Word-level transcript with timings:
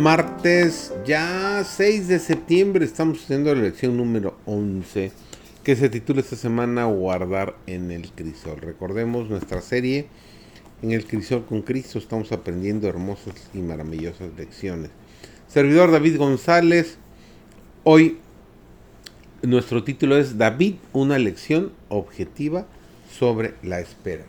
martes 0.00 0.94
ya 1.04 1.62
6 1.62 2.08
de 2.08 2.18
septiembre 2.18 2.86
estamos 2.86 3.22
haciendo 3.22 3.54
la 3.54 3.60
lección 3.60 3.98
número 3.98 4.34
11 4.46 5.12
que 5.62 5.76
se 5.76 5.90
titula 5.90 6.22
esta 6.22 6.36
semana 6.36 6.86
Guardar 6.86 7.54
en 7.66 7.90
el 7.90 8.10
crisol. 8.10 8.62
Recordemos 8.62 9.28
nuestra 9.28 9.60
serie 9.60 10.06
en 10.80 10.92
el 10.92 11.04
crisol 11.04 11.44
con 11.44 11.60
Cristo 11.60 11.98
estamos 11.98 12.32
aprendiendo 12.32 12.88
hermosas 12.88 13.34
y 13.52 13.58
maravillosas 13.58 14.30
lecciones. 14.38 14.90
Servidor 15.48 15.90
David 15.90 16.16
González, 16.16 16.96
hoy 17.84 18.16
nuestro 19.42 19.84
título 19.84 20.16
es 20.16 20.38
David, 20.38 20.76
una 20.94 21.18
lección 21.18 21.72
objetiva 21.90 22.66
sobre 23.18 23.52
la 23.62 23.80
espera. 23.80 24.24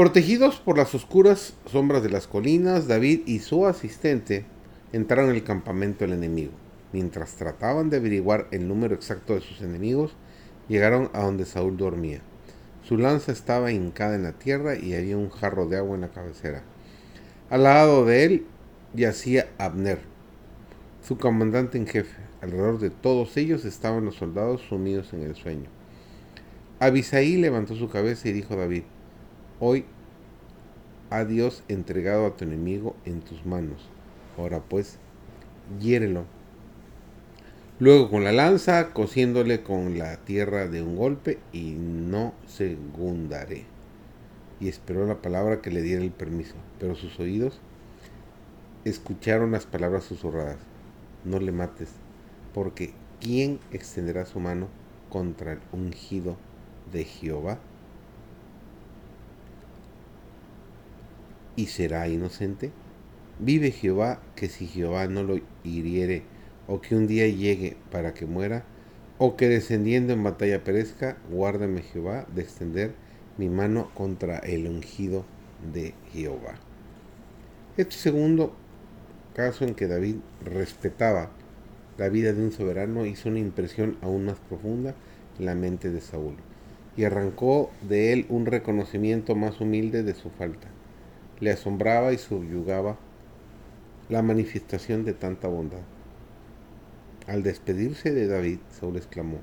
Protegidos 0.00 0.60
por 0.60 0.78
las 0.78 0.94
oscuras 0.94 1.52
sombras 1.66 2.02
de 2.02 2.08
las 2.08 2.26
colinas, 2.26 2.88
David 2.88 3.20
y 3.26 3.40
su 3.40 3.66
asistente 3.66 4.46
entraron 4.94 5.28
en 5.28 5.36
el 5.36 5.44
campamento 5.44 6.06
del 6.06 6.14
enemigo. 6.14 6.52
Mientras 6.94 7.34
trataban 7.34 7.90
de 7.90 7.98
averiguar 7.98 8.46
el 8.50 8.66
número 8.66 8.94
exacto 8.94 9.34
de 9.34 9.42
sus 9.42 9.60
enemigos, 9.60 10.16
llegaron 10.68 11.10
a 11.12 11.20
donde 11.24 11.44
Saúl 11.44 11.76
dormía. 11.76 12.22
Su 12.82 12.96
lanza 12.96 13.30
estaba 13.30 13.72
hincada 13.72 14.14
en 14.14 14.22
la 14.22 14.32
tierra 14.32 14.74
y 14.74 14.94
había 14.94 15.18
un 15.18 15.28
jarro 15.28 15.66
de 15.66 15.76
agua 15.76 15.96
en 15.96 16.00
la 16.00 16.08
cabecera. 16.08 16.62
Al 17.50 17.64
lado 17.64 18.06
de 18.06 18.24
él 18.24 18.46
yacía 18.94 19.50
Abner, 19.58 19.98
su 21.06 21.18
comandante 21.18 21.76
en 21.76 21.86
jefe. 21.86 22.16
Alrededor 22.40 22.78
de 22.78 22.88
todos 22.88 23.36
ellos 23.36 23.66
estaban 23.66 24.06
los 24.06 24.14
soldados 24.14 24.62
sumidos 24.62 25.12
en 25.12 25.24
el 25.24 25.36
sueño. 25.36 25.68
Abisaí 26.78 27.36
levantó 27.36 27.76
su 27.76 27.90
cabeza 27.90 28.30
y 28.30 28.32
dijo 28.32 28.54
a 28.54 28.56
David, 28.56 28.84
Hoy 29.62 29.84
ha 31.10 31.24
Dios 31.24 31.64
entregado 31.68 32.26
a 32.26 32.36
tu 32.36 32.44
enemigo 32.44 32.96
en 33.04 33.20
tus 33.20 33.44
manos. 33.44 33.88
Ahora 34.38 34.60
pues, 34.60 34.98
hiérelo. 35.80 36.24
Luego 37.80 38.10
con 38.10 38.24
la 38.24 38.32
lanza, 38.32 38.92
cosiéndole 38.92 39.62
con 39.62 39.98
la 39.98 40.16
tierra 40.18 40.68
de 40.68 40.82
un 40.82 40.96
golpe, 40.96 41.38
y 41.52 41.72
no 41.72 42.34
segundaré. 42.46 43.64
Y 44.60 44.68
esperó 44.68 45.06
la 45.06 45.22
palabra 45.22 45.62
que 45.62 45.70
le 45.70 45.82
diera 45.82 46.02
el 46.02 46.10
permiso, 46.10 46.54
pero 46.78 46.94
sus 46.94 47.18
oídos 47.18 47.60
escucharon 48.84 49.52
las 49.52 49.66
palabras 49.66 50.04
susurradas. 50.04 50.58
No 51.24 51.38
le 51.38 51.52
mates, 51.52 51.90
porque 52.54 52.92
¿quién 53.20 53.58
extenderá 53.72 54.26
su 54.26 54.40
mano 54.40 54.68
contra 55.08 55.52
el 55.52 55.60
ungido 55.72 56.36
de 56.92 57.04
Jehová? 57.04 57.58
Y 61.60 61.66
será 61.66 62.08
inocente? 62.08 62.70
Vive 63.38 63.70
Jehová 63.70 64.22
que 64.34 64.48
si 64.48 64.66
Jehová 64.66 65.06
no 65.08 65.22
lo 65.22 65.38
hiriere, 65.62 66.22
o 66.66 66.80
que 66.80 66.94
un 66.94 67.06
día 67.06 67.28
llegue 67.28 67.76
para 67.90 68.14
que 68.14 68.24
muera, 68.24 68.64
o 69.18 69.36
que 69.36 69.46
descendiendo 69.48 70.14
en 70.14 70.22
batalla 70.22 70.64
perezca, 70.64 71.18
guárdame 71.30 71.82
Jehová 71.82 72.26
de 72.34 72.40
extender 72.40 72.94
mi 73.36 73.50
mano 73.50 73.90
contra 73.94 74.38
el 74.38 74.66
ungido 74.66 75.26
de 75.74 75.92
Jehová. 76.12 76.54
Este 77.76 77.96
segundo 77.96 78.54
caso 79.34 79.64
en 79.64 79.74
que 79.74 79.86
David 79.86 80.16
respetaba 80.42 81.30
la 81.98 82.08
vida 82.08 82.32
de 82.32 82.42
un 82.42 82.52
soberano 82.52 83.04
hizo 83.04 83.28
una 83.28 83.38
impresión 83.38 83.98
aún 84.00 84.24
más 84.24 84.38
profunda 84.38 84.94
en 85.38 85.44
la 85.44 85.54
mente 85.54 85.90
de 85.90 86.00
Saúl 86.00 86.36
y 86.96 87.04
arrancó 87.04 87.70
de 87.86 88.14
él 88.14 88.24
un 88.30 88.46
reconocimiento 88.46 89.34
más 89.34 89.60
humilde 89.60 90.02
de 90.02 90.14
su 90.14 90.30
falta 90.30 90.68
le 91.40 91.50
asombraba 91.50 92.12
y 92.12 92.18
subyugaba 92.18 92.98
la 94.08 94.22
manifestación 94.22 95.04
de 95.04 95.14
tanta 95.14 95.48
bondad. 95.48 95.80
Al 97.26 97.42
despedirse 97.42 98.12
de 98.12 98.26
David, 98.26 98.58
Saúl 98.70 98.96
exclamó, 98.96 99.38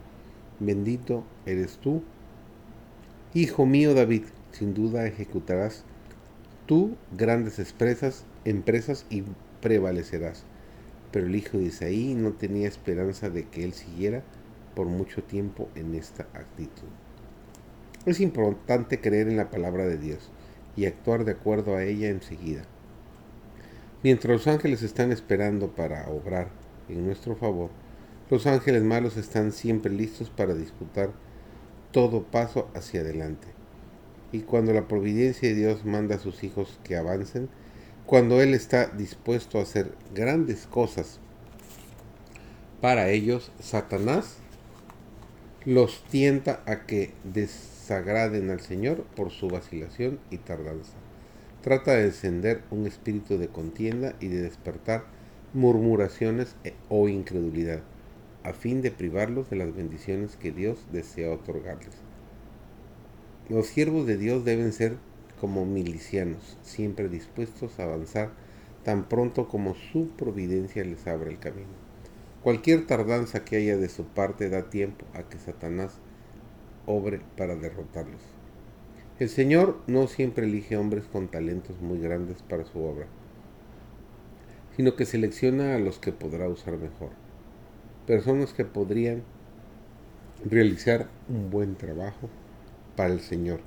bendito 0.59 1.24
eres 1.46 1.78
tú, 1.78 2.03
hijo 3.34 3.66
mío 3.66 3.94
David, 3.94 4.24
sin 4.52 4.74
duda 4.74 5.08
ejecutarás 5.08 5.84
tú 6.66 6.96
grandes 7.16 7.59
empresas, 7.59 8.25
empresas 8.46 9.06
y 9.09 9.24
prevalecerás. 9.62 10.44
Pero 11.12 11.28
el 11.28 11.35
hijo 11.35 11.58
de 11.58 11.66
Isaí 11.66 12.14
no 12.14 12.34
tenía 12.34 12.68
esperanza 12.68 13.29
de 13.29 13.46
que 13.46 13.64
él 13.64 13.74
siguiera 13.74 14.22
por 14.75 14.88
mucho 14.88 15.24
tiempo 15.24 15.69
en 15.75 15.96
esta 15.96 16.24
actitud. 16.34 16.88
Es 18.06 18.19
importante 18.19 19.00
creer 19.00 19.29
en 19.29 19.38
la 19.38 19.50
palabra 19.50 19.85
de 19.85 19.97
Dios 19.97 20.29
y 20.78 20.86
actuar 20.86 21.26
de 21.26 21.34
acuerdo 21.34 21.76
a 21.76 21.84
ella 21.84 22.08
enseguida. 22.08 22.64
Mientras 24.04 24.32
los 24.32 24.48
ángeles 24.48 24.84
están 24.84 25.12
esperando 25.12 25.72
para 25.72 26.08
obrar 26.08 26.50
en 26.88 27.06
nuestro 27.06 27.36
favor, 27.36 27.72
los 28.30 28.46
ángeles 28.46 28.84
malos 28.84 29.18
están 29.18 29.52
siempre 29.52 29.92
listos 29.92 30.30
para 30.30 30.54
disputar 30.54 31.10
todo 31.92 32.24
paso 32.24 32.70
hacia 32.76 33.02
adelante. 33.02 33.48
Y 34.32 34.42
cuando 34.42 34.72
la 34.72 34.88
providencia 34.88 35.50
de 35.50 35.56
Dios 35.56 35.84
manda 35.84 36.16
a 36.16 36.20
sus 36.20 36.44
hijos 36.44 36.80
que 36.84 36.96
avancen, 36.96 37.50
cuando 38.06 38.42
Él 38.42 38.54
está 38.54 38.88
dispuesto 38.88 39.59
a 39.59 39.64
hacer 39.64 39.94
grandes 40.14 40.68
cosas 40.68 41.20
para 42.82 43.09
ellos, 43.09 43.52
Satanás 43.59 44.38
los 45.66 46.04
tienta 46.04 46.62
a 46.66 46.86
que 46.86 47.14
des 47.24 47.77
sagraden 47.88 48.50
al 48.50 48.59
Señor 48.59 49.06
por 49.16 49.31
su 49.31 49.48
vacilación 49.48 50.20
y 50.30 50.40
tardanza. 50.40 50.94
Trata 51.62 51.94
de 51.94 52.08
encender 52.08 52.62
un 52.70 52.86
espíritu 52.86 53.38
de 53.38 53.48
contienda 53.48 54.14
y 54.20 54.28
de 54.28 54.42
despertar 54.42 55.06
murmuraciones 55.53 56.58
e, 56.66 56.74
o 56.90 57.08
incredulidad, 57.08 57.80
a 58.44 58.52
fin 58.52 58.81
de 58.81 58.92
privarlos 58.92 59.50
de 59.50 59.56
las 59.56 59.74
bendiciones 59.74 60.36
que 60.36 60.52
Dios 60.52 60.86
desea 60.92 61.31
otorgarles. 61.31 61.96
Los 63.47 63.68
siervos 63.68 64.06
de 64.06 64.18
Dios 64.18 64.44
deben 64.44 64.74
ser 64.74 64.97
como 65.40 65.66
milicianos, 65.66 66.58
siempre 66.64 67.08
dispuestos 67.08 67.80
a 67.80 67.84
avanzar 67.84 68.31
tan 68.84 69.08
pronto 69.08 69.47
como 69.47 69.76
su 69.76 70.09
providencia 70.09 70.84
les 70.84 71.08
abra 71.08 71.30
el 71.30 71.40
camino. 71.40 71.70
Cualquier 72.44 72.86
tardanza 72.86 73.46
que 73.46 73.56
haya 73.56 73.78
de 73.78 73.88
su 73.88 74.03
parte 74.03 74.50
da 74.50 74.70
tiempo 74.70 75.06
a 75.14 75.24
que 75.24 75.38
Satanás 75.38 76.00
obre 76.88 77.22
para 77.38 77.56
derrotarlos. 77.56 78.22
El 79.20 79.30
Señor 79.30 79.80
no 79.86 80.08
siempre 80.08 80.46
elige 80.48 80.78
hombres 80.78 81.06
con 81.06 81.28
talentos 81.28 81.80
muy 81.81 82.00
grandes 82.00 82.42
para 82.42 82.66
su 82.66 82.80
obra, 82.80 83.06
sino 84.75 84.96
que 84.96 85.06
selecciona 85.06 85.76
a 85.76 85.80
los 85.80 86.00
que 86.00 86.12
podrá 86.12 86.47
usar 86.47 86.78
mejor. 86.78 87.09
Personas 88.06 88.53
que 88.53 88.64
podrían 88.64 89.24
realizar 90.46 91.08
un 91.30 91.50
buen 91.50 91.76
trabajo 91.76 92.30
para 92.96 93.14
el 93.14 93.20
Señor. 93.20 93.59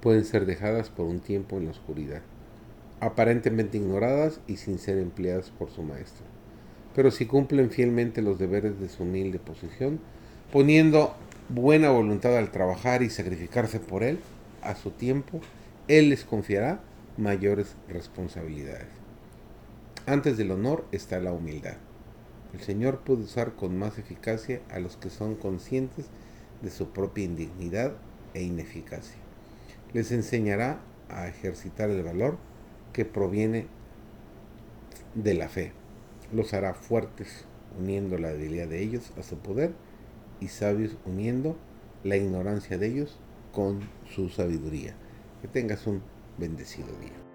Pueden 0.00 0.24
ser 0.24 0.46
dejadas 0.46 0.88
por 0.88 1.06
un 1.06 1.20
tiempo 1.20 1.58
en 1.58 1.66
la 1.66 1.72
oscuridad, 1.72 2.22
aparentemente 3.00 3.78
ignoradas 3.78 4.40
y 4.46 4.56
sin 4.56 4.78
ser 4.78 4.98
empleadas 4.98 5.50
por 5.50 5.70
su 5.70 5.82
maestro. 5.82 6.24
Pero 6.94 7.10
si 7.10 7.26
cumplen 7.26 7.70
fielmente 7.70 8.22
los 8.22 8.38
deberes 8.38 8.80
de 8.80 8.88
su 8.88 9.02
humilde 9.02 9.38
posición, 9.38 10.00
poniendo 10.52 11.14
buena 11.52 11.90
voluntad 11.90 12.36
al 12.38 12.52
trabajar 12.52 13.02
y 13.02 13.10
sacrificarse 13.10 13.80
por 13.80 14.04
Él, 14.04 14.20
a 14.62 14.74
su 14.76 14.90
tiempo, 14.92 15.40
Él 15.88 16.10
les 16.10 16.24
confiará 16.24 16.80
mayores 17.16 17.74
responsabilidades. 17.88 18.86
Antes 20.06 20.36
del 20.36 20.52
honor 20.52 20.84
está 20.92 21.18
la 21.20 21.32
humildad. 21.32 21.76
El 22.54 22.60
Señor 22.60 23.00
puede 23.00 23.22
usar 23.22 23.54
con 23.54 23.76
más 23.78 23.98
eficacia 23.98 24.60
a 24.70 24.78
los 24.78 24.96
que 24.96 25.10
son 25.10 25.34
conscientes 25.34 26.06
de 26.62 26.70
su 26.70 26.90
propia 26.90 27.24
indignidad 27.24 27.92
e 28.34 28.42
ineficacia. 28.42 29.18
Les 29.92 30.12
enseñará 30.12 30.80
a 31.08 31.26
ejercitar 31.26 31.90
el 31.90 32.02
valor 32.02 32.38
que 32.92 33.04
proviene 33.04 33.66
de 35.14 35.34
la 35.34 35.48
fe. 35.48 35.72
Los 36.32 36.54
hará 36.54 36.74
fuertes, 36.74 37.44
uniendo 37.78 38.18
la 38.18 38.28
debilidad 38.28 38.68
de 38.68 38.82
ellos 38.82 39.12
a 39.18 39.22
su 39.22 39.36
poder 39.38 39.72
y 40.40 40.48
sabios 40.48 40.96
uniendo 41.04 41.56
la 42.04 42.16
ignorancia 42.16 42.78
de 42.78 42.86
ellos 42.88 43.18
con 43.52 43.80
su 44.14 44.28
sabiduría. 44.28 44.94
Que 45.42 45.48
tengas 45.48 45.86
un 45.86 46.02
bendecido 46.38 46.88
día. 47.00 47.29